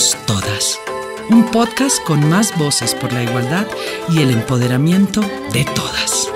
[0.00, 0.80] Todas.
[1.28, 3.66] Un podcast con más voces por la igualdad
[4.08, 5.20] y el empoderamiento
[5.52, 6.30] de todas.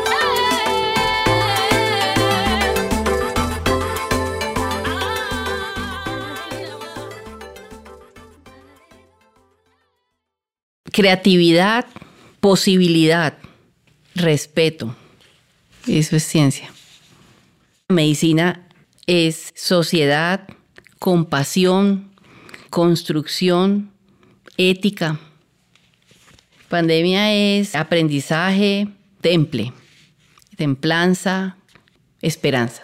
[10.93, 11.87] Creatividad,
[12.41, 13.39] posibilidad,
[14.15, 14.95] respeto.
[15.87, 16.71] Eso es ciencia.
[17.89, 18.69] Medicina
[19.07, 20.47] es sociedad,
[20.99, 22.14] compasión,
[22.75, 23.93] construcción,
[24.57, 25.21] ética.
[26.69, 28.89] Pandemia es aprendizaje,
[29.21, 29.73] temple,
[30.57, 31.57] templanza,
[32.21, 32.83] esperanza.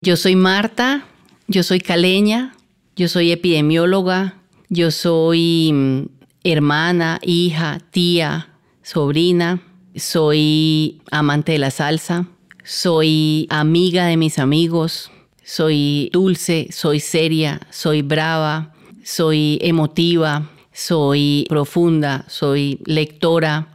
[0.00, 1.06] Yo soy Marta,
[1.46, 2.56] yo soy caleña,
[2.96, 6.06] yo soy epidemióloga, yo soy mm,
[6.42, 9.62] hermana, hija, tía, sobrina,
[9.94, 12.26] soy amante de la salsa,
[12.64, 15.12] soy amiga de mis amigos,
[15.50, 23.74] soy dulce, soy seria, soy brava, soy emotiva, soy profunda, soy lectora,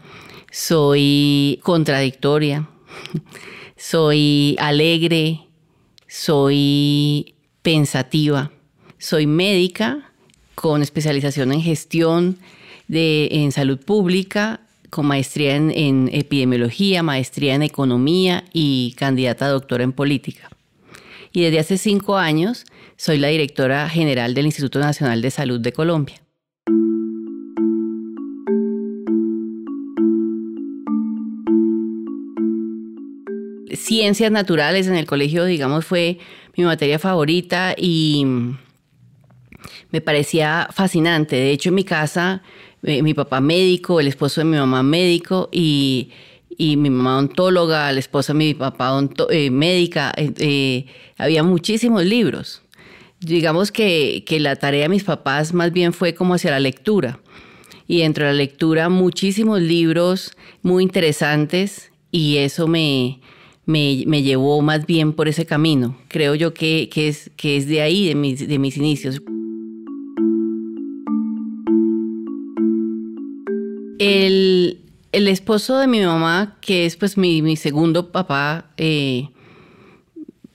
[0.50, 2.70] soy contradictoria,
[3.76, 5.42] soy alegre,
[6.08, 8.52] soy pensativa,
[8.98, 10.14] soy médica
[10.56, 12.38] con especialización en gestión
[12.88, 19.50] de, en salud pública, con maestría en, en epidemiología, maestría en economía y candidata a
[19.50, 20.55] doctora en política
[21.36, 22.64] y desde hace cinco años
[22.96, 26.16] soy la directora general del Instituto Nacional de Salud de Colombia.
[33.74, 36.20] Ciencias naturales en el colegio, digamos, fue
[36.56, 38.26] mi materia favorita y
[39.92, 41.36] me parecía fascinante.
[41.36, 42.42] De hecho, en mi casa,
[42.84, 46.12] eh, mi papá médico, el esposo de mi mamá médico y
[46.58, 48.92] y mi mamá ontóloga, la esposa de mi papá
[49.30, 50.86] eh, médica, eh, eh,
[51.18, 52.62] había muchísimos libros.
[53.20, 57.20] Digamos que, que, la tarea de mis papás más bien fue como hacia la lectura.
[57.88, 60.32] Y dentro de la lectura muchísimos libros
[60.62, 63.20] muy interesantes y eso me,
[63.66, 65.98] me, me llevó más bien por ese camino.
[66.08, 69.22] Creo yo que, que, es, que es de ahí, de mis, de mis inicios.
[73.98, 74.85] El,
[75.16, 79.30] el esposo de mi mamá, que es pues mi, segundo papá, eh,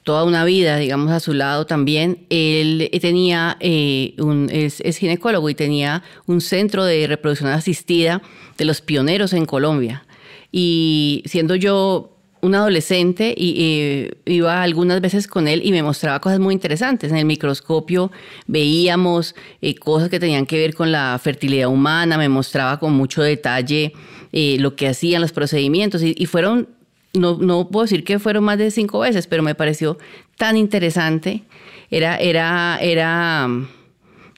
[0.03, 5.55] toda una vida, digamos, a su lado también, él tenía, eh, un, es, ginecólogo y
[5.55, 8.21] tenía un centro de reproducción asistida
[8.59, 10.05] de los pioneros en Colombia.
[10.53, 16.21] Y siendo yo un adolescente y eh, iba algunas veces con él y me mostraba
[16.21, 17.11] cosas muy interesantes.
[17.11, 18.13] En el microscopio
[18.47, 19.35] veíamos
[19.79, 23.95] cosas que tenían que ver con la fertilidad humana, me mostraba con mucho detalle
[24.33, 26.69] eh, lo que hacían, los procedimientos, y, fueron,
[27.15, 29.99] no, no, puedo decir que fueron más de cinco veces, pero me pareció
[30.37, 31.43] tan interesante.
[31.91, 33.49] Era, era, era,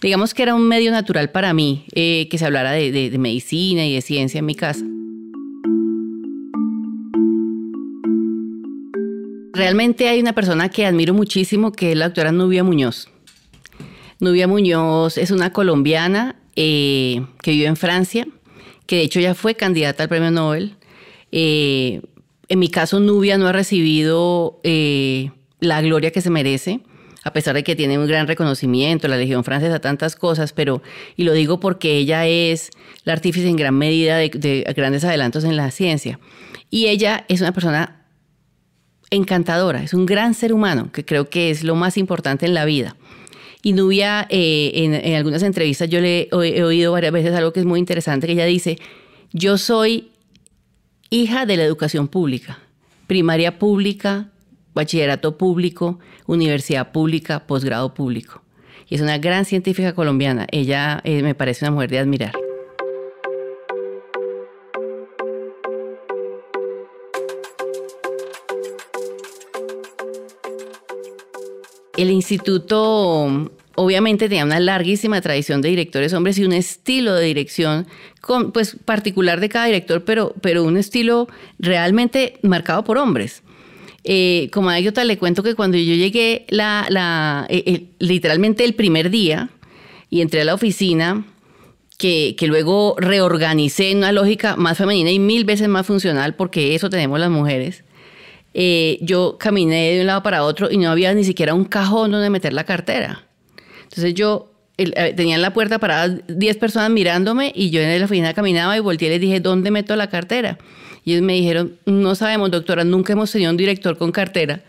[0.01, 3.95] digamos que era un medio natural para mí eh, que se hablara de, medicina y
[3.95, 4.85] de ciencia en mi casa.
[9.53, 13.11] Realmente hay una persona que admiro muchísimo, que es la doctora Nubia Muñoz.
[14.19, 18.27] Nubia Muñoz es una colombiana eh, que vive en Francia
[18.87, 20.77] que de hecho ya fue candidata al premio Nobel.
[21.31, 22.03] Eh,
[22.49, 26.81] en mi caso, Nubia no ha recibido eh, la gloria que se merece,
[27.25, 30.83] a pesar de que tiene un gran reconocimiento, la Legión Francesa, tantas cosas, pero,
[31.17, 32.71] y lo digo porque ella es
[33.05, 36.19] la artífice en gran medida de, de grandes adelantos en la ciencia.
[36.69, 38.07] Y ella es una persona
[39.11, 42.65] encantadora, es un gran ser humano, que creo que es lo más importante en la
[42.65, 42.97] vida.
[43.63, 47.67] Y Nubia, eh, en, algunas entrevistas yo le he, oído varias veces algo que es
[47.67, 48.79] muy interesante, que ella dice,
[49.33, 50.11] yo soy
[51.11, 52.59] hija de la educación pública,
[53.07, 54.31] primaria pública,
[54.75, 58.43] bachillerato público, universidad pública, posgrado público.
[58.89, 60.47] Y es una gran científica colombiana.
[60.51, 62.42] Ella eh, me parece una mujer de admirar.
[71.97, 77.87] El instituto obviamente tenía una larguísima tradición de directores hombres y un estilo de dirección
[78.21, 81.29] con, pues, particular de cada director, pero, pero un estilo
[81.59, 83.43] realmente marcado por hombres.
[84.05, 89.51] Eh, como anécdota le cuento que cuando yo llegué eh, literalmente el primer día
[90.11, 91.25] y entré a la oficina,
[91.99, 96.75] que, que, luego reorganicé en una lógica más femenina y mil veces más funcional, porque
[96.75, 97.85] eso tenemos las mujeres,
[98.55, 102.11] eh, yo caminé de un lado para otro y no había ni siquiera un cajón
[102.11, 103.25] donde meter la cartera.
[103.85, 108.05] Entonces yo eh, tenía en la puerta para 10 personas mirándome y yo en la
[108.05, 110.59] oficina caminaba y volteé y les dije, ¿dónde meto la cartera?
[111.05, 114.63] Y ellos me dijeron, no sabemos, doctora, nunca hemos tenido un director con cartera.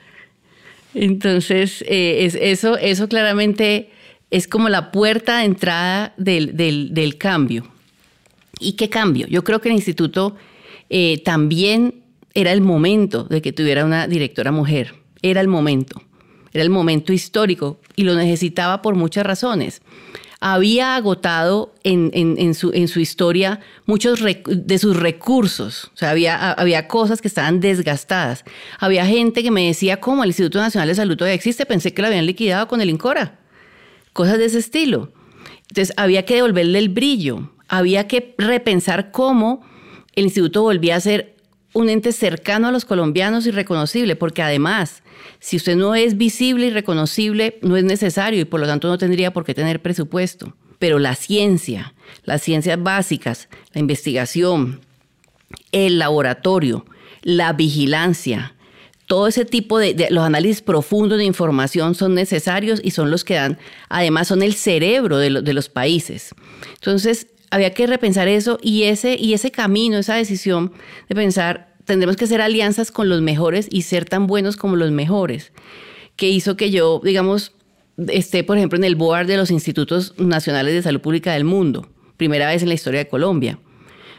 [0.93, 3.89] Entonces, eh, es, eso, eso claramente
[4.29, 7.67] es como la puerta de entrada del, del, cambio.
[8.59, 9.27] ¿Y qué cambio?
[9.27, 10.35] Yo creo que el instituto
[10.89, 12.02] eh, también
[12.33, 14.95] era el momento de que tuviera una directora mujer.
[15.21, 16.01] Era el momento.
[16.53, 19.81] Era el momento histórico y lo necesitaba por muchas razones
[20.45, 25.89] había agotado en, su, en su, historia muchos de sus recursos.
[25.93, 28.43] O sea, había, había cosas que estaban desgastadas.
[28.77, 31.65] Había gente que me decía, ¿cómo el Instituto Nacional de Salud todavía existe?
[31.65, 33.39] Pensé que lo habían liquidado con el INCORA.
[34.11, 35.13] Cosas de ese estilo.
[35.69, 37.49] Entonces, había que devolverle el brillo.
[37.69, 39.65] Había que repensar cómo
[40.13, 41.32] el instituto volvía a ser
[41.73, 45.03] un ente cercano a los colombianos y reconocible, porque además
[45.39, 48.97] si usted no es visible y reconocible, no es necesario y por lo tanto no
[48.97, 50.55] tendría por qué tener presupuesto.
[50.79, 51.93] Pero la ciencia,
[52.23, 54.79] las ciencias básicas, la investigación,
[55.73, 56.85] el laboratorio,
[57.23, 58.55] la vigilancia,
[59.05, 63.33] todo ese tipo de, los análisis profundos de información son necesarios y son los que
[63.33, 63.59] dan,
[63.89, 66.33] además son el cerebro de, de los países.
[66.75, 70.73] Entonces, había que repensar eso y ese, y ese camino, esa decisión
[71.07, 74.89] de pensar tendremos que hacer alianzas con los mejores y ser tan buenos como los
[74.89, 75.51] mejores,
[76.15, 77.51] que hizo que yo, digamos,
[78.07, 81.87] esté, por ejemplo, en el board de los institutos nacionales de salud pública del mundo,
[82.17, 83.59] primera vez en la historia de Colombia.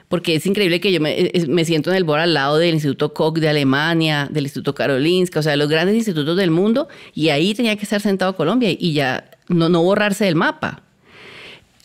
[0.07, 3.15] Porque es increíble que yo me, me siento en el board al lado del Instituto
[3.15, 7.53] Koch de Alemania, del Instituto Karolinska, o sea, los grandes institutos del mundo, y ahí
[7.53, 10.85] tenía que estar sentado Colombia y ya no, no borrarse del mapa.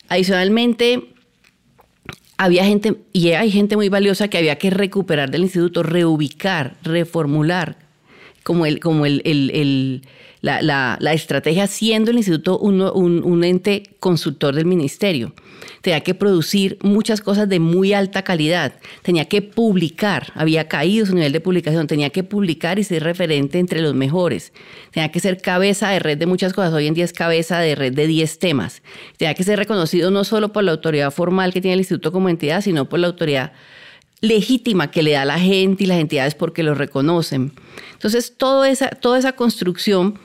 [0.09, 1.15] Adicionalmente,
[2.39, 7.75] había gente, y hay gente muy valiosa que había que recuperar del instituto, reubicar, reformular,
[8.49, 10.01] como, el, como el, el,
[10.41, 15.35] la, la, estrategia siendo el instituto un, un, ente consultor del ministerio.
[15.81, 18.73] Tenía que producir muchas cosas de muy alta calidad,
[19.03, 23.59] tenía que publicar, había caído su nivel de publicación, tenía que publicar y ser referente
[23.59, 24.51] entre los mejores,
[24.89, 27.75] tenía que ser cabeza de red de muchas cosas, hoy en día es cabeza de
[27.75, 28.81] red de 10 temas,
[29.17, 32.29] tenía que ser reconocido no solo por la autoridad formal que tiene el instituto como
[32.29, 33.51] entidad, sino por la autoridad
[34.21, 37.53] legítima que le da la gente y las entidades porque lo reconocen.
[37.93, 40.19] Entonces, toda esa, toda esa construcción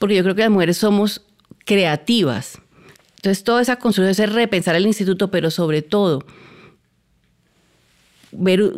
[0.00, 1.20] porque yo creo que las mujeres somos
[1.66, 2.58] creativas.
[3.16, 6.24] Entonces, toda esa construcción es repensar el instituto, pero sobre todo
[8.32, 8.72] ver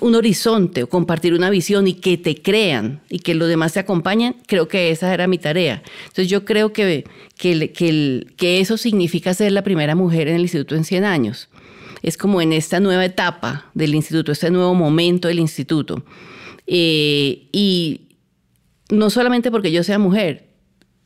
[0.00, 3.80] un horizonte o compartir una visión y que te crean y que los demás te
[3.80, 5.82] acompañen, creo que esa era mi tarea.
[6.04, 7.04] Entonces yo creo que,
[7.36, 7.70] que,
[8.36, 11.50] que, eso significa ser la primera mujer en el instituto en 100 años.
[12.02, 16.04] Es como en esta nueva etapa del instituto, este nuevo momento del instituto.
[16.66, 18.02] Eh, y,
[18.90, 20.48] no solamente porque yo sea mujer,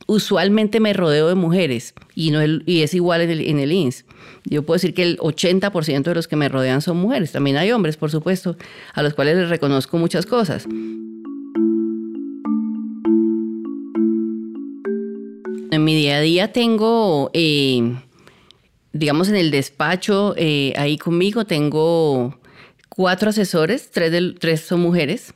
[0.07, 4.05] usualmente me rodeo de mujeres y, no y es igual en el, en el INS.
[4.45, 7.31] Yo puedo decir que el 80% de los que me rodean son mujeres.
[7.31, 8.57] También hay hombres, por supuesto,
[8.93, 10.65] a los cuales les reconozco muchas cosas.
[15.71, 17.95] En mi día a día tengo, eh,
[18.93, 22.39] digamos, en el despacho, eh, ahí conmigo tengo
[22.89, 25.33] cuatro asesores, tres, tres son mujeres.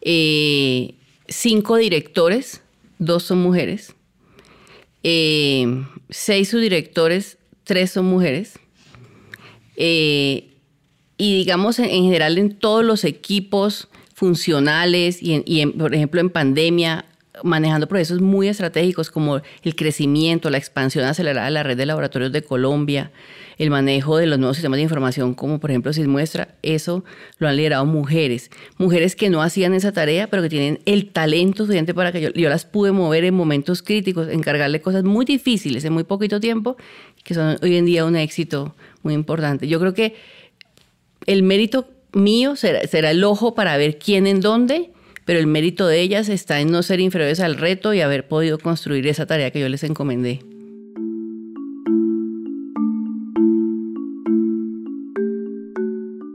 [0.00, 0.94] Eh,
[1.28, 2.62] cinco directores,
[2.98, 3.94] dos son mujeres,
[5.02, 8.54] eh, seis subdirectores, tres son mujeres.
[9.76, 10.48] Y
[11.18, 17.04] digamos en, general en todos los equipos funcionales y, por ejemplo en pandemia
[17.42, 22.30] manejando procesos muy estratégicos como el crecimiento, la expansión acelerada de la red de laboratorios
[22.30, 23.10] de Colombia,
[23.58, 27.04] el manejo de los nuevos sistemas de información, como por ejemplo muestra eso
[27.38, 28.50] lo han liderado mujeres.
[28.78, 32.48] Mujeres que no hacían esa tarea, pero que tienen el talento suficiente para que yo,
[32.48, 36.76] las pude mover en momentos críticos, encargarle cosas muy difíciles en muy poquito tiempo,
[37.24, 39.66] que son hoy en día un éxito muy importante.
[39.66, 40.14] Yo creo que
[41.26, 44.93] el mérito mío será el ojo para ver quién en dónde
[45.24, 48.58] pero el mérito de ellas está en no ser inferiores al reto y haber podido
[48.58, 50.40] construir esa tarea que yo les encomendé.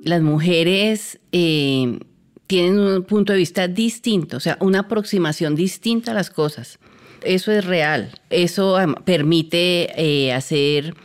[0.09, 1.99] las mujeres eh,
[2.47, 6.79] tienen un punto de vista distinto, o sea, una aproximación distinta a las cosas.
[7.23, 8.11] Eso es real.
[8.29, 10.95] Eso permite eh, hacer,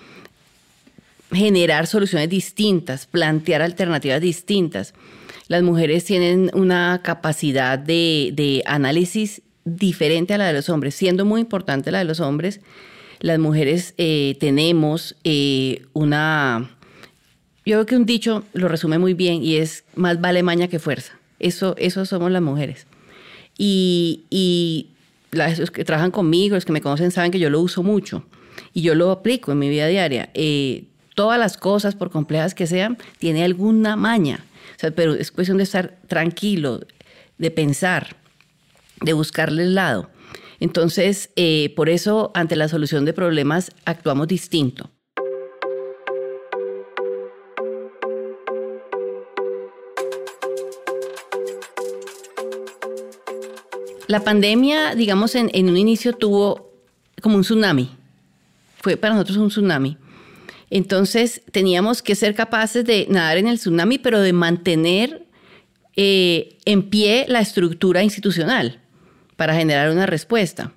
[1.33, 4.95] generar soluciones distintas, plantear alternativas distintas.
[5.49, 11.41] Las mujeres tienen una capacidad de, análisis diferente a la de los hombres, siendo muy
[11.41, 12.61] importante la de los hombres.
[13.21, 15.17] Las mujeres eh, tenemos
[15.93, 16.71] una
[17.67, 20.79] yo creo que un dicho lo resume muy bien y es más vale maña que
[20.79, 21.19] fuerza.
[21.39, 22.87] Eso, eso somos las mujeres.
[23.57, 24.89] Y, y
[25.33, 28.25] los que trabajan conmigo, los que me conocen, saben que yo lo uso mucho
[28.75, 30.29] y yo lo aplico en mi vida diaria.
[30.35, 30.85] Eh,
[31.15, 34.45] todas las cosas, por complejas que sean, tiene alguna maña.
[34.95, 36.81] Pero es cuestión de estar tranquilo,
[37.39, 38.17] de pensar,
[39.01, 40.11] de buscarle el lado.
[40.61, 44.91] Entonces, eh, por eso, ante la solución de problemas, actuamos distinto.
[54.07, 56.71] La pandemia, digamos, en, un inicio tuvo
[57.23, 57.91] como un tsunami.
[58.83, 59.97] Fue para nosotros un tsunami.
[60.71, 65.23] Entonces teníamos que ser capaces de nadar en el tsunami, pero de mantener
[65.97, 68.81] eh, en pie la estructura institucional
[69.37, 70.73] para generar una respuesta.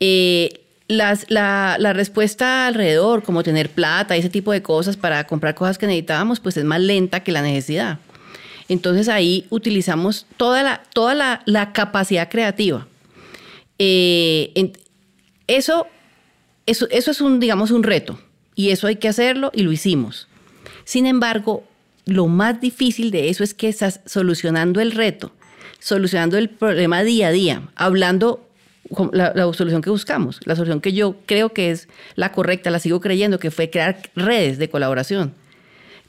[0.00, 5.78] Eh, la, la, respuesta alrededor, como tener plata, ese tipo de cosas para comprar cosas
[5.78, 7.98] que necesitábamos, pues es más lenta que la necesidad.
[8.68, 10.82] Entonces ahí utilizamos toda
[11.44, 12.86] la, capacidad creativa.
[13.78, 14.72] Eh,
[15.46, 15.86] eso,
[16.66, 18.18] es un reto
[18.56, 20.26] y eso hay que hacerlo y lo hicimos.
[20.84, 21.62] Sin embargo,
[22.06, 25.32] lo más difícil de eso es que estás solucionando el reto,
[25.78, 28.48] solucionando el problema día a día, hablando
[29.12, 32.78] la, la, solución que buscamos, la solución que yo creo que es la correcta, la
[32.78, 35.34] sigo creyendo, que fue crear redes de colaboración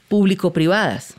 [0.08, 1.14] público-privadas.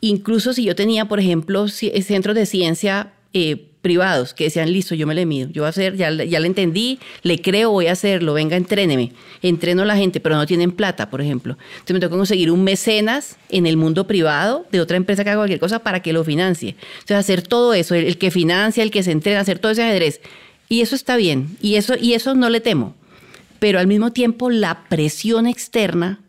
[0.00, 4.94] Incluso si yo tenía, por ejemplo, eh, centros de ciencia eh, privados que decían, listo,
[4.94, 7.86] yo me le mido, yo voy a hacer, ya, ya le entendí, le creo, voy
[7.86, 11.56] a hacerlo, venga, entréneme, entreno a la gente, pero no tienen plata, por ejemplo.
[11.72, 15.30] Entonces me tengo que conseguir un mecenas en el mundo privado de otra empresa que
[15.30, 16.76] haga cualquier cosa para que lo financie.
[16.92, 20.20] Entonces hacer todo eso, el, que financia, el que se entrena, hacer todo ese ajedrez.
[20.68, 22.94] Y eso está bien, y eso, y eso no le temo.
[23.58, 26.20] Pero al mismo tiempo la presión externa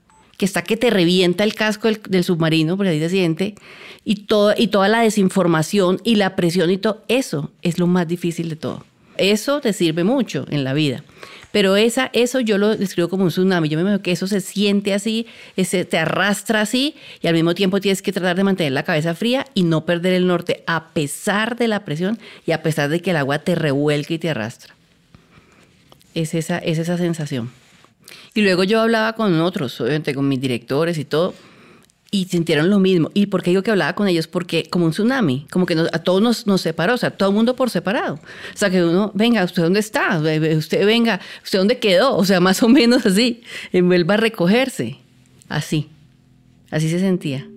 [0.41, 3.53] que está que te revienta el casco del, submarino, por ahí se siente,
[4.03, 8.07] y, todo, y toda la desinformación y la presión y todo, eso es lo más
[8.07, 8.83] difícil de todo.
[9.17, 11.03] Eso te sirve mucho en la vida.
[11.51, 13.69] Pero esa, eso yo lo describo como un tsunami.
[13.69, 17.53] Yo me imagino que eso se siente así, ese, te arrastra así y al mismo
[17.53, 20.85] tiempo tienes que tratar de mantener la cabeza fría y no perder el norte a
[20.89, 22.17] pesar de la presión
[22.47, 24.73] y a pesar de que el agua te revuelque y te arrastra.
[26.15, 27.60] Es esa, es esa sensación.
[28.33, 31.33] Y luego yo hablaba con otros, obviamente con mis directores y todo,
[32.11, 33.09] y sintieron lo mismo.
[33.13, 34.27] ¿Y por qué digo que hablaba con ellos?
[34.27, 37.35] Porque como un tsunami, como que a todos nos, nos, separó, o sea, todo el
[37.35, 38.15] mundo por separado.
[38.15, 40.19] O sea, que uno, venga, ¿usted dónde está?
[40.19, 42.15] Usted venga, ¿usted dónde quedó?
[42.17, 43.41] O sea, más o menos así,
[43.73, 44.97] vuelva a recogerse.
[45.47, 45.89] Así,
[46.69, 47.47] así se sentía.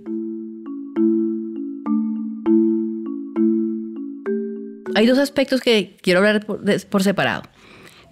[4.96, 7.42] Hay dos aspectos que quiero hablar por separado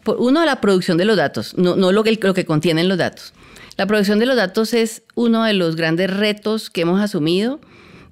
[0.07, 3.33] uno, la producción de los datos, no, lo, que, lo que contienen los datos.
[3.77, 7.61] La producción de los datos es uno de los grandes retos que hemos asumido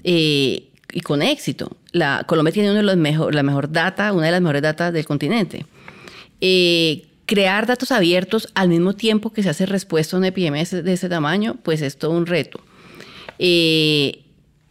[0.04, 1.76] eh, y con éxito.
[1.92, 4.92] La, Colombia tiene uno de los mejor, la mejor data, una de las mejores datas
[4.92, 5.66] del continente.
[6.40, 10.92] Eh, crear datos abiertos al mismo tiempo que se hace respuesta a una epidemia de
[10.92, 12.60] ese tamaño, pues es todo un reto.
[13.38, 14.24] Eh,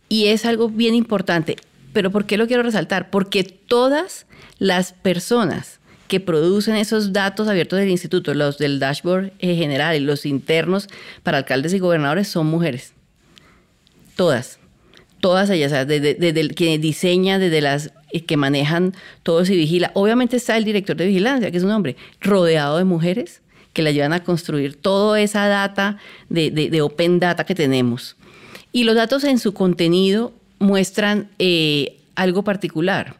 [0.09, 1.55] y es algo bien importante.
[1.93, 3.09] Pero ¿por qué lo quiero resaltar?
[3.09, 4.25] Porque todas
[4.57, 5.78] las personas
[6.09, 10.87] que producen esos datos abiertos del instituto, los del dashboard general y los internos
[11.21, 12.93] para alcaldes y gobernadores son mujeres.
[14.15, 14.59] Todas.
[15.21, 19.91] Todas ellas, desde, el que diseña, desde las eh, que manejan todo y vigila.
[19.93, 23.41] Obviamente está el director de vigilancia, que es un hombre, rodeado de mujeres
[23.73, 25.97] que le ayudan a construir toda esa data
[26.29, 28.15] de, open data que tenemos.
[28.71, 33.15] Y los datos en su contenido muestran eh, algo particular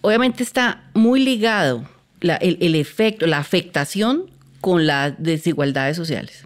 [0.00, 1.88] obviamente está muy ligado
[2.20, 4.30] el, efecto, la afectación
[4.60, 6.44] con las desigualdades sociales.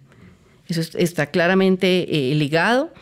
[0.68, 2.92] Eso está claramente eh, ligado.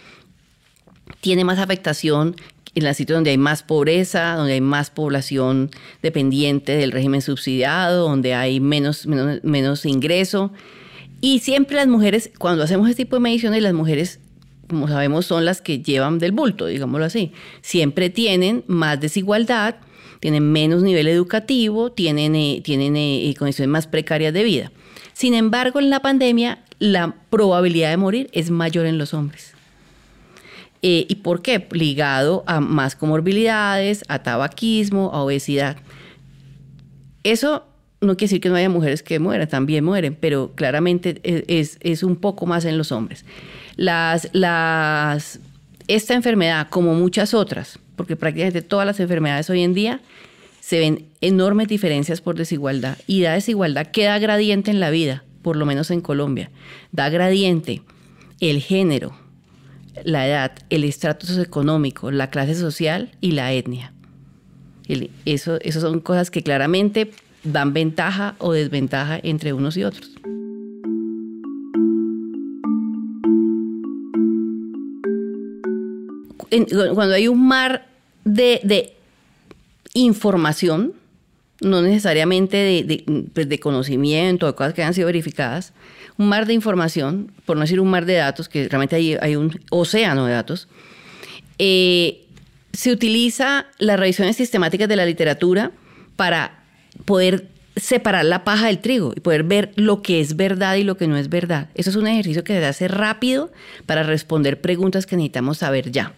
[1.21, 2.35] Tiene más afectación
[2.75, 5.71] en los sitios donde hay más pobreza, donde hay más población
[6.03, 10.53] dependiente del régimen subsidiado, donde hay menos, menos, menos ingreso.
[11.21, 14.19] Y siempre las mujeres, cuando hacemos este tipo de mediciones, las mujeres,
[14.69, 17.33] como sabemos, son las que llevan del bulto, digámoslo así.
[17.61, 19.77] Siempre tienen más desigualdad
[20.23, 24.71] tienen menos nivel educativo, tienen, eh, eh, eh, condiciones más precarias de vida.
[25.15, 29.53] Sin embargo, en la pandemia la probabilidad de morir es mayor en los hombres.
[30.81, 31.67] ¿Y por qué?
[31.73, 35.77] Ligado a más comorbilidades, a tabaquismo, a obesidad.
[37.25, 37.65] Eso
[38.01, 42.03] no quiere decir que no haya mujeres que mueran, también mueren, pero claramente es, es
[42.03, 43.25] un poco más en los hombres.
[43.77, 44.29] Las,
[45.89, 50.01] esta enfermedad, como muchas otras, porque prácticamente todas las enfermedades hoy en día
[50.61, 52.97] se ven enormes diferencias por desigualdad.
[53.07, 56.51] Y da desigualdad que da gradiente en la vida, por lo menos en Colombia.
[56.93, 57.83] Da gradiente
[58.41, 59.17] el género,
[60.05, 63.93] la edad, el estrato socioeconómico, la clase social y la etnia.
[65.25, 67.11] eso, eso son cosas que claramente
[67.45, 70.13] dan ventaja o desventaja entre unos y otros.
[76.95, 77.87] Cuando hay un mar
[78.25, 78.95] de,
[79.95, 80.95] información,
[81.61, 85.73] no necesariamente de, pues, de conocimiento, de cosas que hayan sido verificadas,
[86.19, 89.37] un mar de información, por no decir un mar de datos, que realmente hay, hay
[89.37, 90.69] un océano de datos,
[91.59, 92.27] eh,
[92.73, 95.73] se utiliza las revisiones sistemáticas de la literatura
[96.17, 96.65] para
[97.05, 100.97] poder separar la paja del trigo y poder ver lo que es verdad y lo
[100.97, 101.69] que no es verdad.
[101.75, 103.51] Eso es un ejercicio que se hace rápido
[103.87, 106.15] para responder preguntas que necesitamos saber ya.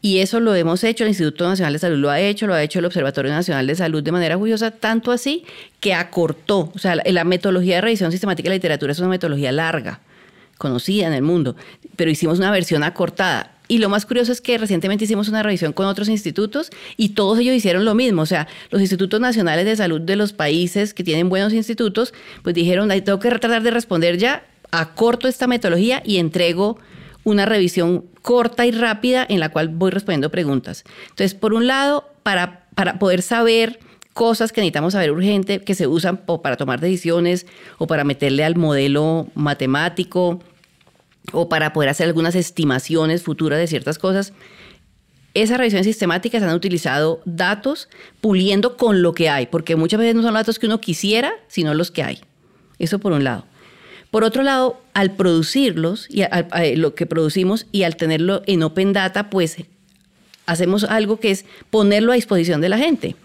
[0.00, 2.62] Y eso lo hemos hecho, el Instituto Nacional de Salud lo ha hecho, lo ha
[2.62, 5.44] hecho el Observatorio Nacional de Salud de manera juiciosa, tanto así
[5.80, 6.70] que acortó.
[6.74, 10.00] O sea, la, metodología de revisión sistemática de la literatura es una metodología larga,
[10.56, 11.56] conocida en el mundo,
[11.96, 13.54] pero hicimos una versión acortada.
[13.66, 17.38] Y lo más curioso es que recientemente hicimos una revisión con otros institutos y todos
[17.40, 18.22] ellos hicieron lo mismo.
[18.22, 22.54] O sea, los institutos nacionales de salud de los países que tienen buenos institutos, pues
[22.54, 26.78] dijeron, tengo que tratar de responder ya, acorto esta metodología y entrego
[27.30, 30.84] una revisión corta y rápida en la cual voy respondiendo preguntas.
[31.10, 33.80] Entonces, por un lado, para, para poder saber
[34.12, 37.46] cosas que necesitamos saber urgente, que se usan para tomar decisiones
[37.78, 40.40] o para meterle al modelo matemático
[41.32, 44.32] o para poder hacer algunas estimaciones futuras de ciertas cosas.
[45.34, 47.88] Esas revisiones sistemáticas han utilizado datos
[48.20, 51.74] puliendo con lo que hay, porque muchas veces no son datos que uno quisiera, sino
[51.74, 52.20] los que hay.
[52.78, 53.44] Eso por un lado.
[54.10, 56.22] Por otro lado, al producirlos y
[56.76, 59.56] lo que producimos y al tenerlo en Open Data, pues
[60.46, 63.16] hacemos algo que es ponerlo a disposición de la gente.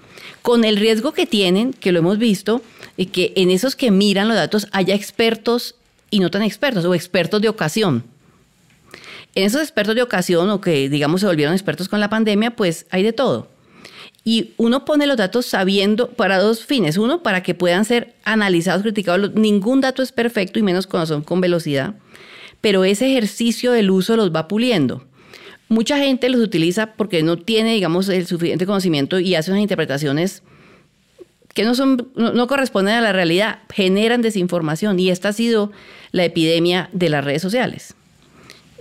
[0.42, 2.62] Con el riesgo que tienen, que lo hemos visto,
[2.98, 5.76] y que en esos que miran los datos haya expertos
[6.10, 8.04] y no tan expertos o expertos de ocasión.
[9.36, 12.86] En esos expertos de ocasión o que digamos se volvieron expertos con la pandemia, pues
[12.92, 13.48] hay de todo.
[14.24, 16.98] Y uno pone los datos sabiendo para dos fines.
[16.98, 19.34] Uno, para que puedan ser analizados, criticados.
[19.34, 21.96] Ningún dato es perfecto y menos cuando son con velocidad.
[22.62, 25.06] Pero ese ejercicio del uso los va puliendo.
[25.68, 30.44] Mucha gente los utiliza porque no tiene, digamos, el suficiente conocimiento y hace unas interpretaciones
[31.54, 35.00] que no, son, no, corresponden a la realidad, generan desinformación.
[35.00, 35.72] Y esta ha sido
[36.12, 37.96] la epidemia de las redes sociales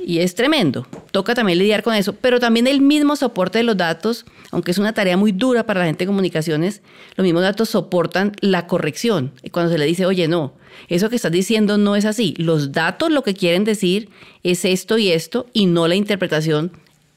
[0.04, 0.86] y es tremendo.
[1.10, 4.78] Toca también lidiar con eso, pero también el mismo soporte de los datos, aunque es
[4.78, 6.82] una tarea muy dura para la gente de comunicaciones,
[7.16, 9.32] los mismos datos soportan la corrección.
[9.50, 10.54] Cuando se le dice, oye, no,
[10.88, 12.34] eso que estás diciendo no es así.
[12.38, 14.08] Los datos lo que quieren decir
[14.42, 16.72] es esto y esto y no la interpretación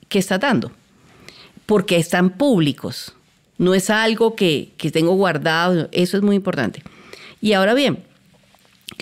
[0.09, 0.71] que está dando,
[1.65, 3.13] porque están públicos.
[3.57, 6.83] No es algo que, que tengo guardado, eso es muy importante.
[7.41, 8.03] Y ahora bien,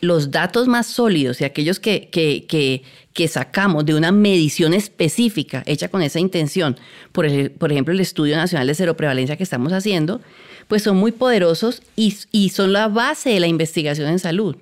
[0.01, 6.01] los datos más sólidos y aquellos que, que, sacamos de una medición específica hecha con
[6.01, 6.77] esa intención,
[7.11, 10.21] por, por, ejemplo el Estudio Nacional de Cero Prevalencia que estamos haciendo,
[10.67, 12.11] pues son muy poderosos y,
[12.49, 14.55] son la base de la investigación en salud.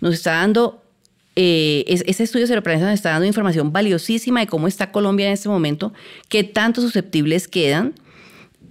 [0.00, 0.82] Nos está dando,
[1.36, 5.26] eh, ese estudio de cero prevalencia nos está dando información valiosísima de cómo está Colombia
[5.26, 5.92] en este momento,
[6.28, 7.94] qué tanto susceptibles quedan,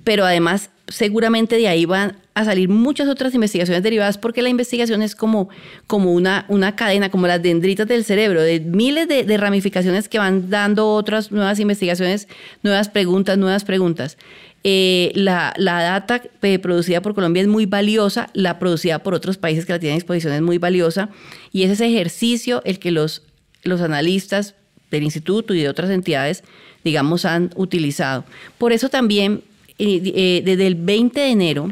[0.04, 5.02] pero además seguramente de ahí van a salir muchas otras investigaciones derivadas porque la investigación
[5.02, 5.50] es como,
[5.86, 10.50] como una, una cadena, como las dendritas del cerebro, de miles de, ramificaciones que van
[10.50, 12.28] dando otras nuevas investigaciones,
[12.64, 14.18] nuevas preguntas, nuevas preguntas.
[14.64, 19.66] Eh, la, data eh, producida por Colombia es muy valiosa, la producida por otros países
[19.66, 21.10] que la tienen a disposición es muy valiosa
[21.52, 23.24] y es ese ejercicio el que los,
[23.64, 24.56] los analistas
[24.90, 26.44] del instituto y de otras entidades,
[26.84, 28.24] digamos, han utilizado.
[28.58, 29.44] Por eso también
[29.78, 31.72] eh, desde el 20 de enero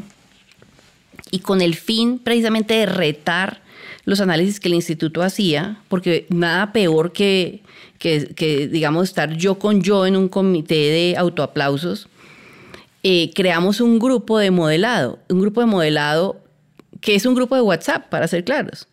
[1.30, 3.62] y con el fin precisamente de retar
[4.04, 7.62] los análisis que el instituto hacía, porque nada peor que,
[7.98, 12.08] que, digamos, estar yo con yo en un comité de autoaplausos,
[13.04, 16.40] eh, creamos un grupo de modelado, un grupo de modelado
[17.00, 18.86] que es un grupo de WhatsApp, para ser claros.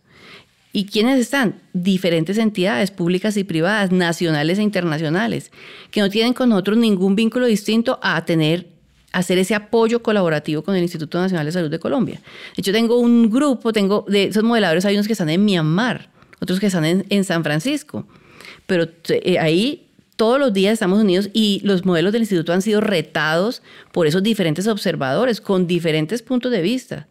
[0.72, 1.62] ¿Y quiénes están?
[1.74, 5.52] Diferentes entidades públicas y privadas, nacionales e internacionales,
[5.92, 8.68] que no tienen con nosotros ningún vínculo distinto a tener
[9.12, 12.22] hacer ese apoyo colaborativo con el Instituto Nacional de Salud de Colombia.
[12.56, 16.10] De hecho, tengo un grupo, tengo de esos modeladores, hay unos que están en Myanmar,
[16.40, 18.08] otros que están en, San Francisco,
[18.66, 22.82] pero eh, ahí todos los días estamos unidos y los modelos del instituto han sido
[22.82, 27.08] retados por esos diferentes observadores con diferentes puntos de vista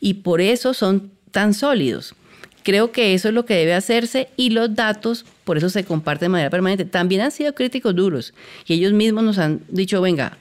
[0.00, 2.14] y por eso son tan sólidos.
[2.62, 6.26] Creo que eso es lo que debe hacerse y los datos por eso se comparten
[6.26, 6.84] de manera permanente.
[6.84, 8.34] También han sido críticos duros
[8.66, 10.36] y ellos mismos nos han dicho, venga,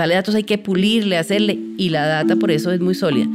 [0.00, 3.28] Tal datos hay que pulirle, hacerle, y la data por eso es muy sólida.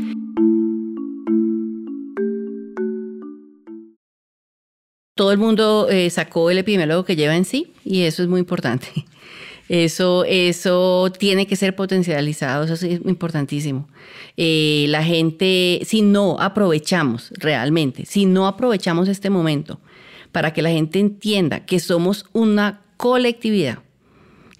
[5.16, 8.40] Todo el mundo eh, sacó el epidemiólogo que lleva en sí y eso es muy
[8.40, 8.88] importante.
[9.70, 13.88] Eso, eso tiene que ser potencializado, eso es importantísimo.
[14.38, 19.80] Eh, la gente, si no aprovechamos realmente, si no aprovechamos este momento
[20.32, 23.80] para que la gente entienda que somos una colectividad,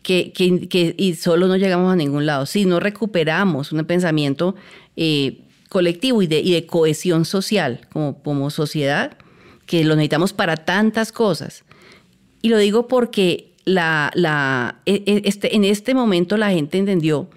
[0.06, 2.46] que, que, y solo no llegamos a ningún lado.
[2.46, 4.54] Si no recuperamos un pensamiento
[4.96, 9.18] eh, colectivo y de, y de cohesión social como, como sociedad,
[9.66, 11.64] que lo necesitamos para tantas cosas.
[12.44, 17.28] Y lo digo porque la, la, e, e, este, en este momento la gente entendió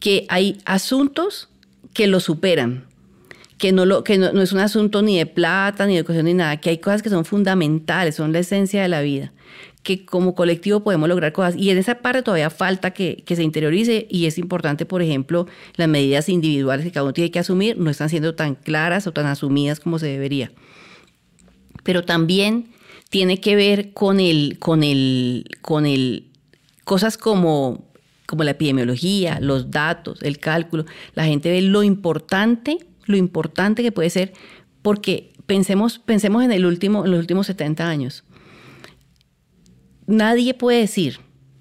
[0.00, 1.50] que hay asuntos
[1.92, 2.86] que lo superan,
[3.58, 6.70] que, no, lo, es un asunto ni de plata, ni de educación, ni nada, que
[6.70, 9.32] hay cosas que son fundamentales, son la esencia de la vida,
[9.82, 11.56] que como colectivo podemos lograr cosas.
[11.56, 15.46] Y en esa parte todavía falta que, que se interiorice y es importante, por ejemplo,
[15.74, 19.12] las medidas individuales que cada uno tiene que asumir no están siendo tan claras o
[19.12, 20.52] tan asumidas como se debería.
[21.82, 22.68] Pero también
[23.08, 26.28] tiene que ver con el, con el, con el,
[26.84, 27.88] cosas como,
[28.26, 30.84] como la epidemiología, los datos, el cálculo.
[31.14, 34.32] La gente ve lo importante, lo importante que puede ser,
[34.82, 38.22] porque pensemos, pensemos en el último, en los últimos 70 años.
[40.06, 41.18] Nadie puede decir,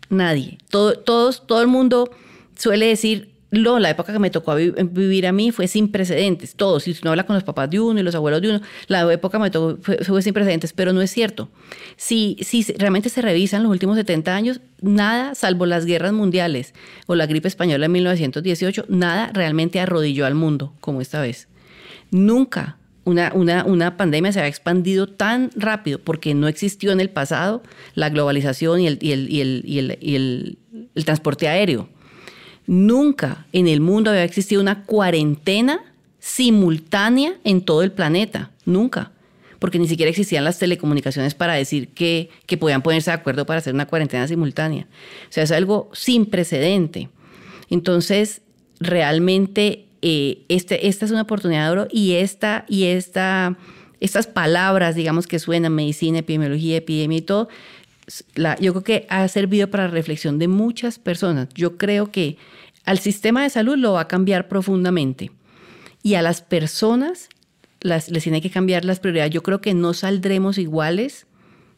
[0.10, 2.12] nadie, todo, todos, todo el mundo
[2.56, 6.56] suele decir, lo, la época que me tocó vivir a mí fue sin precedentes.
[6.56, 9.12] Todos, si uno habla con los papás de uno y los abuelos de uno, la
[9.14, 11.50] época me tocó fue, sin precedentes, pero no es cierto.
[11.96, 16.74] Si, si realmente se revisan los últimos 70 años, nada, salvo las guerras mundiales
[17.06, 21.48] o la gripe española en 1918, nada realmente arrodilló al mundo como esta vez.
[22.12, 27.10] Nunca una, una, una, pandemia se había expandido tan rápido porque no existió en el
[27.10, 27.64] pasado
[27.96, 30.16] la globalización y el, y el, y el, y el, y
[30.96, 31.88] el transporte aéreo.
[32.68, 35.82] Nunca en el mundo había existido una cuarentena
[36.20, 38.52] simultánea en todo el planeta.
[38.66, 39.12] Nunca.
[39.60, 43.74] Porque ni siquiera existían las telecomunicaciones para decir que, podían ponerse de acuerdo para hacer
[43.74, 44.86] una cuarentena simultánea.
[45.30, 47.10] O sea, es algo sin precedente.
[47.70, 48.42] Entonces,
[48.80, 53.58] realmente eh, este, esta es una oportunidad de oro y, esta, y esta,
[54.00, 57.48] estas palabras, digamos, que suenan, medicina, epidemiología, epidemia y todo,
[58.60, 61.50] yo creo que ha servido para la reflexión de muchas personas.
[61.54, 62.38] Yo creo que
[62.86, 65.32] al sistema de salud lo va a cambiar profundamente
[66.04, 67.30] y a las personas
[67.82, 69.34] las, les tiene que cambiar las prioridades.
[69.34, 71.28] Yo creo que no saldremos iguales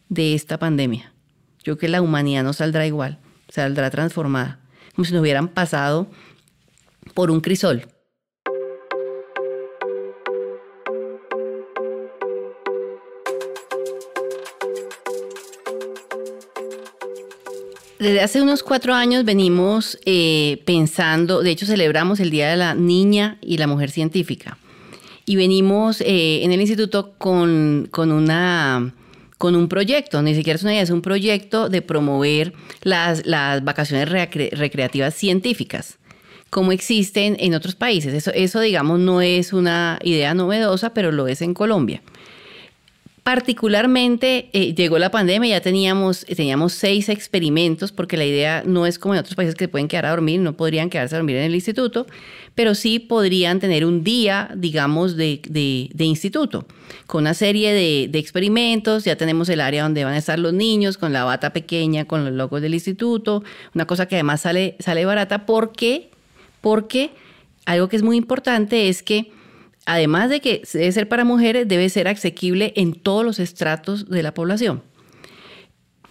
[0.10, 1.14] de esta pandemia.
[1.60, 4.60] Yo creo que la humanidad no saldrá igual, saldrá transformada,
[4.96, 6.10] como si nos hubieran pasado
[7.14, 7.88] por un crisol.
[18.00, 22.74] Desde hace unos cuatro años venimos eh, pensando, de hecho celebramos el Día de la
[22.74, 24.58] Niña y la Mujer Científica.
[25.26, 28.94] Y venimos eh, en el instituto con, una,
[29.38, 33.66] con un proyecto, ni siquiera es una idea, es un proyecto de promover las, las
[33.66, 35.98] vacaciones recreativas científicas,
[36.50, 38.14] como existen en otros países.
[38.14, 42.02] Eso, eso, digamos, no es una idea novedosa, pero lo es en Colombia.
[43.24, 48.98] Particularmente eh, llegó la pandemia, ya teníamos, teníamos seis experimentos, porque la idea no es
[48.98, 51.44] como en otros países que pueden quedar a dormir, no podrían quedarse a dormir en
[51.44, 52.08] el instituto,
[52.56, 55.42] pero sí podrían tener un día, digamos, de,
[55.98, 56.66] instituto,
[57.08, 60.98] con una serie de, experimentos, ya tenemos el área donde van a estar los niños,
[60.98, 63.44] con la bata pequeña, con los logos del instituto,
[63.76, 66.10] una cosa que además sale, sale barata, porque,
[66.62, 67.12] porque
[67.66, 69.32] algo que es muy importante es que
[69.90, 74.22] además de que debe ser para mujeres, debe ser asequible en todos los estratos de
[74.22, 74.84] la población.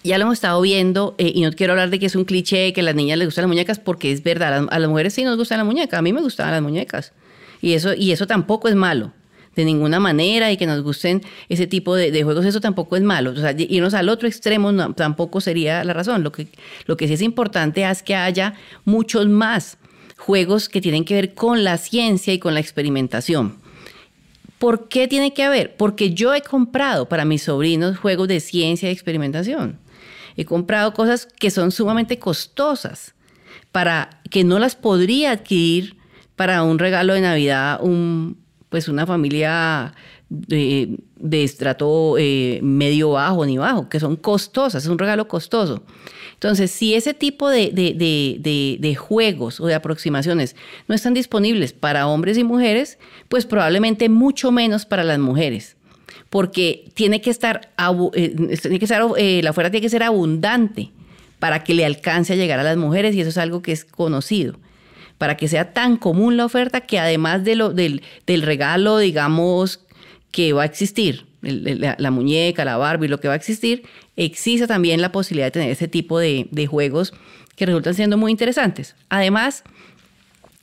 [0.03, 2.73] Ya lo hemos estado viendo, eh, y no quiero hablar de que es un cliché
[2.73, 5.23] que a las niñas les gustan las muñecas, porque es verdad, a las mujeres sí
[5.23, 7.12] nos gustan las muñecas, a mí me gustaban las muñecas.
[7.61, 9.12] Y eso, y eso tampoco es malo,
[9.55, 13.31] de ninguna manera, y que nos gusten ese tipo de, juegos, eso tampoco es malo.
[13.31, 16.25] O sea, irnos al otro extremo tampoco sería la razón.
[16.25, 16.49] Lo que,
[16.87, 19.79] lo que sí es importante es que haya muchos más
[20.17, 23.67] juegos que tienen que ver con la ciencia y con la experimentación.
[24.59, 25.77] ¿Por qué tiene que haber?
[25.77, 29.79] Porque yo he comprado para mis sobrinos juegos de ciencia y experimentación.
[30.37, 33.14] He comprado cosas que son sumamente costosas,
[33.73, 35.97] para que no las podría adquirir
[36.37, 37.81] para un regalo de Navidad,
[38.68, 39.94] pues una familia
[40.29, 40.99] de,
[41.31, 45.83] estrato eh, medio bajo ni bajo, que son costosas, es un regalo costoso.
[46.38, 50.55] Entonces, si ese tipo de, juegos o de aproximaciones
[50.87, 52.98] no están disponibles para hombres y mujeres,
[53.29, 55.77] pues probablemente mucho menos para las mujeres.
[56.31, 57.72] Porque tiene que estar,
[58.14, 60.92] eh, tiene que estar eh, la oferta tiene que ser abundante
[61.40, 63.85] para que le alcance a llegar a las mujeres y eso es algo que es
[63.85, 64.61] conocido
[65.18, 69.81] para que sea tan común la oferta que además de lo, del, del regalo, digamos,
[70.31, 73.85] que va a existir, la, muñeca, la Barbie, lo que va a existir,
[74.16, 77.14] existe también la posibilidad de tener ese tipo de, juegos
[77.57, 78.94] que resultan siendo muy interesantes.
[79.09, 79.64] Además,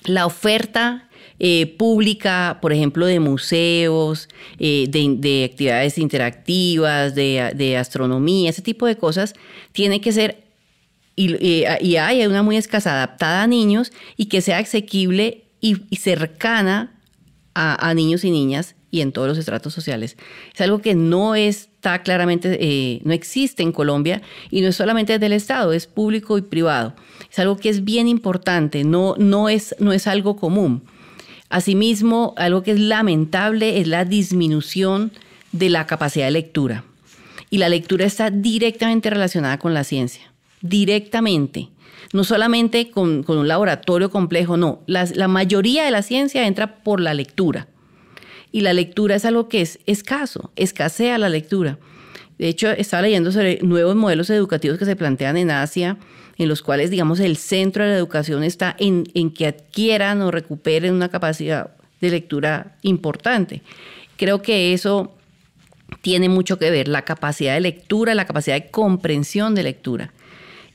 [0.05, 1.09] la oferta
[1.39, 8.85] eh, pública, por ejemplo, de museos, eh, de, actividades interactivas, de, de, astronomía, ese tipo
[8.85, 9.33] de cosas,
[9.73, 10.45] tiene que ser
[11.15, 16.99] y, hay una muy escasa adaptada a niños y que sea asequible y, cercana
[17.53, 20.15] a, niños y niñas y en todos los estratos sociales.
[20.53, 25.19] Es algo que no está claramente, eh, no existe en Colombia y no es solamente
[25.19, 26.95] del Estado, es público y privado.
[27.29, 30.83] Es algo que es bien importante, no, no, es, no es algo común.
[31.49, 35.11] Asimismo, algo que es lamentable es la disminución
[35.51, 36.85] de la capacidad de lectura.
[37.49, 40.31] Y la lectura está directamente relacionada con la ciencia
[40.61, 41.69] directamente.
[42.13, 44.79] No solamente con, un laboratorio complejo, no.
[44.87, 47.67] la mayoría de la ciencia entra por la lectura.
[48.55, 51.77] Y la lectura es algo que es escaso, escasea la lectura.
[52.37, 55.97] De hecho, estaba leyendo sobre nuevos modelos educativos que se plantean en Asia,
[56.37, 60.93] en los cuales, digamos, el centro de la educación está en, que adquieran o recuperen
[60.93, 63.61] una capacidad de lectura importante.
[64.15, 65.13] Creo que eso
[66.01, 70.13] tiene mucho que ver, la capacidad de lectura, la capacidad de comprensión de lectura.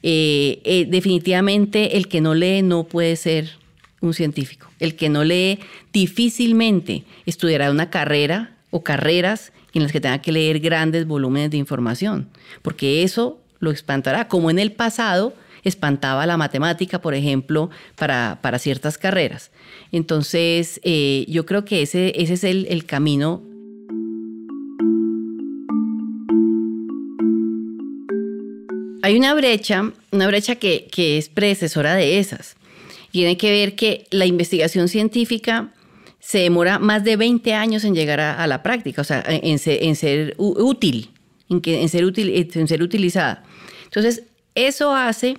[0.03, 3.53] Eh, eh, definitivamente el que no lee no puede ser
[4.01, 4.69] un científico.
[4.79, 5.61] El que no lee
[5.93, 11.57] difícilmente estudiará una carrera o carreras en las que tenga que leer grandes volúmenes de
[11.57, 12.29] información,
[12.63, 18.97] porque eso lo espantará, como en el pasado espantaba la matemática, por ejemplo, para, ciertas
[18.97, 19.51] carreras.
[19.93, 23.43] Entonces, eh, yo creo que ese, ese es el, el camino
[29.03, 32.57] Hay una brecha, una brecha que, es predecesora de esas.
[33.11, 35.73] Tiene que ver que la investigación científica
[36.21, 40.35] se demora más de 20 años en llegar a, la práctica, o sea, en ser,
[40.39, 41.11] útil,
[41.49, 43.43] en, que, en, ser utilizada.
[43.85, 45.39] Entonces, eso hace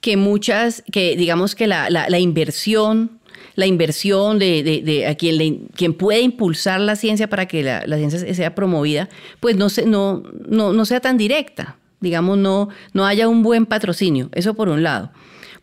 [0.00, 3.18] que muchas, que digamos que la, inversión,
[3.56, 9.08] la inversión de, quien, puede impulsar la ciencia para que la, ciencia sea promovida,
[9.40, 14.30] pues no, se, no sea tan directa digamos, no, no haya un buen patrocinio.
[14.32, 15.10] Eso por un lado.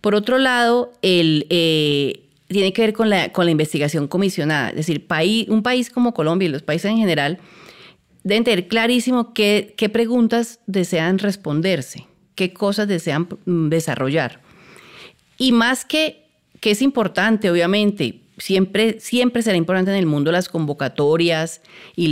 [0.02, 4.70] Por otro lado, eh, tiene que ver con la, investigación comisionada.
[4.70, 5.06] Es decir,
[5.50, 7.40] un país como Colombia y los países en general
[8.24, 14.42] deben tener clarísimo qué, preguntas desean responderse, qué cosas desean mm, desarrollar.
[15.38, 16.26] Y más que,
[16.62, 21.62] es importante, obviamente, siempre, siempre será importante en el mundo las convocatorias
[21.96, 22.12] y,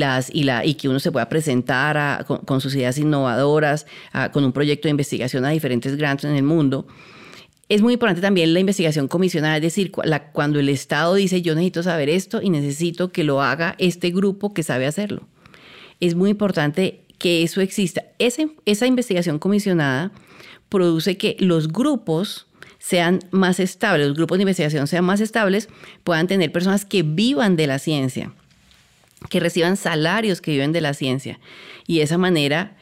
[0.76, 3.86] que uno se pueda presentar con, sus ideas innovadoras,
[4.32, 6.88] con un proyecto de investigación a diferentes grants en el mundo.
[7.68, 9.92] Es muy importante también la investigación comisionada, es decir,
[10.34, 14.54] cuando el Estado dice yo necesito saber esto y necesito que lo haga este grupo
[14.54, 15.28] que sabe hacerlo.
[16.00, 18.04] Es muy importante que eso exista.
[18.20, 20.12] esa investigación comisionada
[20.70, 22.46] produce que los grupos
[22.78, 25.70] sean más estables, los grupos de investigación sean más estables,
[26.04, 28.32] puedan tener personas que vivan de la ciencia,
[29.30, 31.40] que reciban salarios que viven de la ciencia.
[31.88, 32.76] Y de esa manera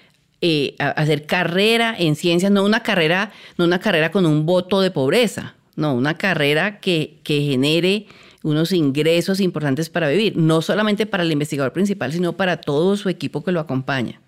[0.46, 4.92] eh, hacer carrera en ciencia, no una carrera, no una carrera con un voto de
[4.92, 8.08] pobreza, no, una carrera que, que genere
[8.44, 13.08] unos ingresos importantes para vivir, no solamente para el investigador principal, sino para todo su
[13.08, 14.20] equipo que lo acompaña.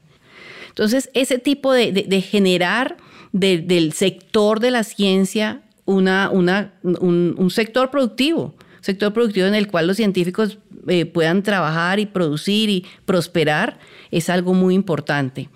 [0.70, 2.96] Entonces, ese tipo de, generar
[3.34, 9.86] del sector de la ciencia una, una, un, sector productivo, sector productivo en el cual
[9.86, 13.80] los científicos eh, puedan trabajar y producir y prosperar,
[14.12, 15.50] es algo muy importante.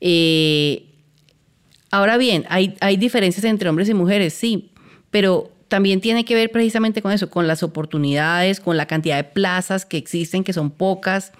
[0.00, 0.86] Eh,
[1.90, 4.70] ahora bien, hay, hay diferencias entre hombres y mujeres, sí,
[5.10, 9.24] pero también tiene que ver precisamente con eso, con las oportunidades, con la cantidad de
[9.24, 11.32] plazas que existen, que son pocas,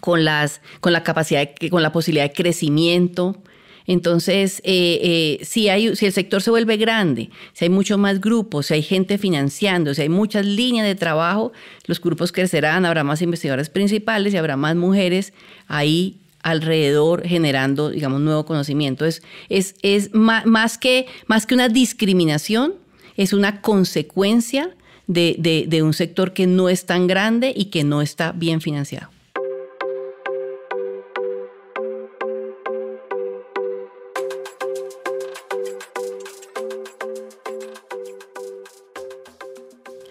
[0.00, 3.42] con, las, con la capacidad, con la posibilidad de crecimiento.
[3.86, 8.20] Entonces, eh, eh, si, hay, si el sector se vuelve grande, si hay muchos más
[8.20, 11.52] grupos, si hay gente financiando, si hay muchas líneas de trabajo,
[11.86, 15.32] los grupos crecerán, habrá más investigadores principales y habrá más mujeres
[15.66, 19.04] ahí alrededor generando, digamos, nuevo conocimiento.
[19.04, 22.74] Es, es, es más, que, más que una discriminación,
[23.16, 24.76] es una consecuencia
[25.06, 29.14] de un sector que no es tan grande y que no está bien financiado.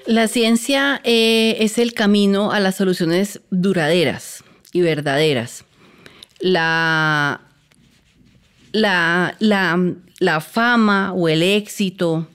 [0.06, 4.44] La ciencia eh, es el camino a las soluciones duraderas
[4.74, 5.64] y verdaderas.
[6.44, 7.40] La,
[8.74, 9.34] la,
[10.20, 12.28] la, fama o el éxito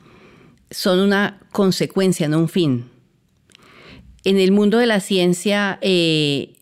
[0.70, 2.86] son una consecuencia, no un fin.
[4.24, 6.54] En el mundo de la ciencia, eh,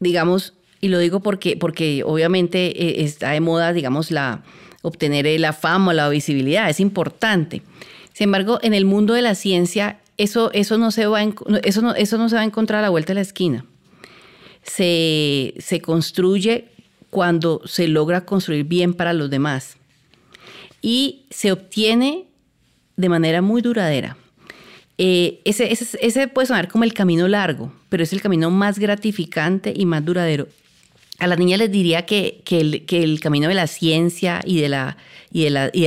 [0.00, 4.42] digamos, y lo digo porque, porque obviamente eh, está de moda, digamos, la,
[4.80, 7.60] obtener la fama o la visibilidad, es importante.
[8.14, 12.18] Sin embargo, en el mundo de la ciencia eso, eso, no se va eso, eso
[12.18, 13.66] no se va a encontrar a la vuelta de la esquina.
[14.62, 16.77] Se, se construye
[17.10, 19.76] cuando se logra construir bien para los demás.
[20.80, 22.28] y se obtiene
[22.96, 24.16] de manera muy duradera.
[24.96, 29.72] Eh, ese, ese, puede sonar como el camino largo, pero es el camino más gratificante
[29.74, 30.48] y más duradero.
[31.20, 34.68] A las niñas les diría que, el, camino de la ciencia y de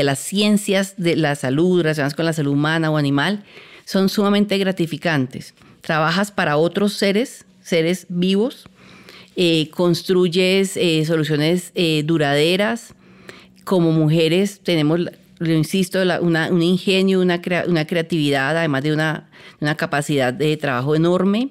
[0.04, 3.44] las ciencias de la salud relacionadas con la salud humana o animal
[3.86, 5.54] son sumamente gratificantes.
[5.82, 8.70] Trabajas para otros seres, seres vivos,
[9.36, 11.74] eh, construyes eh, soluciones
[12.06, 12.94] duraderas.
[13.64, 15.00] Como mujeres tenemos
[15.42, 19.28] lo insisto, un ingenio, una, creatividad, además de una,
[19.60, 21.50] una, capacidad de trabajo enorme.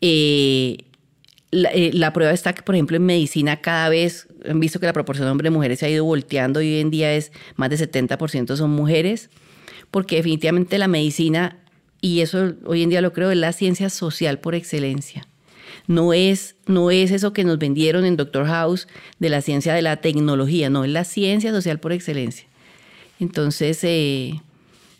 [0.00, 0.76] Eh,
[1.50, 4.92] eh, la, prueba está que, por ejemplo, en medicina cada vez han visto que la
[4.92, 7.76] proporción de hombres y mujeres se ha ido volteando hoy en día es más de
[7.76, 9.30] 70% son mujeres,
[9.90, 11.58] porque definitivamente la medicina,
[12.00, 15.26] y eso hoy en día lo creo, es la ciencia social por excelencia.
[15.88, 18.86] No es, no es eso que nos vendieron en Doctor House
[19.18, 22.46] de la ciencia de la tecnología, no, es la ciencia social por excelencia.
[23.18, 24.40] Entonces, eh,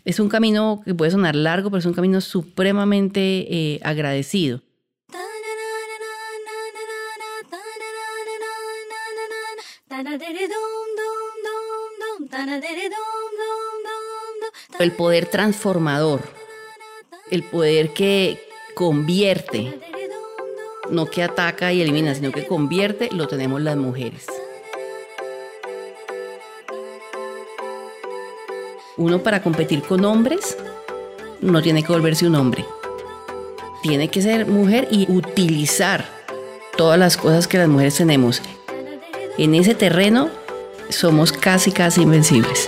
[0.03, 4.63] es un camino que puede sonar largo, pero es un camino supremamente eh, agradecido.
[14.79, 16.21] El poder transformador,
[17.29, 18.41] el poder que
[18.73, 19.79] convierte,
[20.91, 24.25] no que ataca y elimina, sino que convierte, lo tenemos las mujeres.
[28.99, 30.57] uno para competir con hombres
[31.41, 32.65] no tiene que volverse un hombre.
[33.81, 36.05] Tiene que ser mujer y utilizar
[36.75, 38.41] todas las cosas que las mujeres tenemos.
[39.37, 40.29] En ese terreno
[40.89, 42.67] somos casi, casi invencibles.